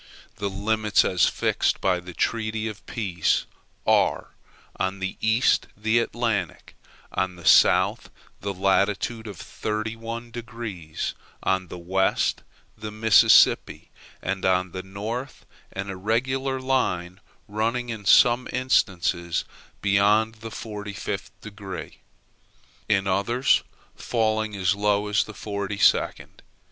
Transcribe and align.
The 0.37 0.49
limits, 0.49 1.05
as 1.05 1.27
fixed 1.27 1.79
by 1.79 1.99
the 1.99 2.15
treaty 2.15 2.67
of 2.67 2.83
peace, 2.87 3.45
are: 3.85 4.31
on 4.79 4.97
the 4.97 5.15
east 5.21 5.67
the 5.77 5.99
Atlantic, 5.99 6.75
on 7.11 7.35
the 7.35 7.45
south 7.45 8.09
the 8.39 8.51
latitude 8.51 9.27
of 9.27 9.37
thirty 9.37 9.95
one 9.95 10.31
degrees, 10.31 11.13
on 11.43 11.67
the 11.67 11.77
west 11.77 12.41
the 12.75 12.89
Mississippi, 12.89 13.91
and 14.23 14.43
on 14.43 14.71
the 14.71 14.81
north 14.81 15.45
an 15.71 15.87
irregular 15.91 16.59
line 16.59 17.21
running 17.47 17.89
in 17.89 18.03
some 18.03 18.47
instances 18.51 19.45
beyond 19.83 20.33
the 20.41 20.49
forty 20.49 20.93
fifth 20.93 21.29
degree, 21.41 21.99
in 22.89 23.05
others 23.05 23.61
falling 23.95 24.55
as 24.55 24.73
low 24.73 25.05
as 25.09 25.23
the 25.25 25.35
forty 25.35 25.77
second. 25.77 26.41